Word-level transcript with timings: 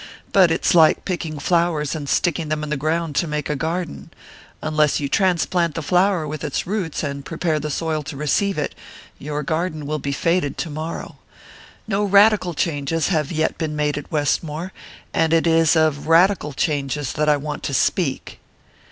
But 0.31 0.49
it's 0.49 0.73
like 0.73 1.05
picking 1.05 1.37
flowers 1.37 1.93
and 1.93 2.09
sticking 2.09 2.49
them 2.49 2.63
in 2.63 2.71
the 2.71 2.75
ground 2.75 3.15
to 3.17 3.27
make 3.27 3.51
a 3.51 3.55
garden 3.55 4.09
unless 4.59 4.99
you 4.99 5.07
transplant 5.07 5.75
the 5.75 5.83
flower 5.83 6.27
with 6.27 6.43
its 6.43 6.65
roots, 6.65 7.03
and 7.03 7.23
prepare 7.23 7.59
the 7.59 7.69
soil 7.69 8.01
to 8.05 8.17
receive 8.17 8.57
it, 8.57 8.73
your 9.19 9.43
garden 9.43 9.85
will 9.85 9.99
be 9.99 10.11
faded 10.11 10.57
tomorrow. 10.57 11.17
No 11.87 12.03
radical 12.03 12.55
changes 12.55 13.09
have 13.09 13.31
yet 13.31 13.59
been 13.59 13.75
made 13.75 13.95
at 13.95 14.11
Westmore; 14.11 14.73
and 15.13 15.33
it 15.33 15.45
is 15.45 15.75
of 15.75 16.07
radical 16.07 16.51
changes 16.51 17.13
that 17.13 17.29
I 17.29 17.37
want 17.37 17.61
to 17.61 17.73
speak." 17.75 18.39